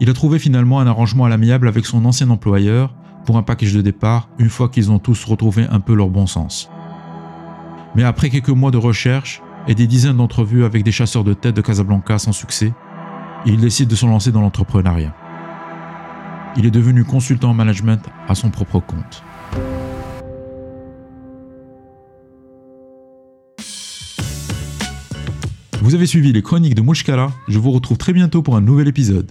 Il 0.00 0.10
a 0.10 0.12
trouvé 0.12 0.38
finalement 0.38 0.80
un 0.80 0.86
arrangement 0.86 1.24
à 1.24 1.28
l'amiable 1.28 1.68
avec 1.68 1.86
son 1.86 2.04
ancien 2.04 2.28
employeur 2.30 2.94
pour 3.24 3.36
un 3.36 3.42
package 3.42 3.74
de 3.74 3.80
départ 3.80 4.28
une 4.38 4.48
fois 4.48 4.68
qu'ils 4.68 4.90
ont 4.90 4.98
tous 4.98 5.24
retrouvé 5.24 5.66
un 5.70 5.80
peu 5.80 5.94
leur 5.94 6.08
bon 6.08 6.26
sens. 6.26 6.68
Mais 7.94 8.02
après 8.02 8.28
quelques 8.28 8.48
mois 8.48 8.72
de 8.72 8.76
recherche 8.76 9.40
et 9.68 9.74
des 9.74 9.86
dizaines 9.86 10.16
d'entrevues 10.16 10.64
avec 10.64 10.82
des 10.82 10.90
chasseurs 10.90 11.22
de 11.22 11.32
tête 11.32 11.54
de 11.54 11.60
Casablanca 11.60 12.18
sans 12.18 12.32
succès, 12.32 12.72
il 13.46 13.60
décide 13.60 13.88
de 13.88 13.94
se 13.94 14.04
lancer 14.04 14.32
dans 14.32 14.40
l'entrepreneuriat. 14.40 15.14
Il 16.56 16.66
est 16.66 16.72
devenu 16.72 17.04
consultant 17.04 17.50
en 17.50 17.54
management 17.54 18.04
à 18.28 18.34
son 18.34 18.50
propre 18.50 18.80
compte. 18.80 19.22
Vous 25.80 25.94
avez 25.94 26.06
suivi 26.06 26.32
les 26.32 26.42
chroniques 26.42 26.74
de 26.74 26.80
Mouchkala, 26.80 27.30
je 27.46 27.58
vous 27.58 27.70
retrouve 27.70 27.98
très 27.98 28.12
bientôt 28.12 28.42
pour 28.42 28.56
un 28.56 28.60
nouvel 28.60 28.88
épisode. 28.88 29.30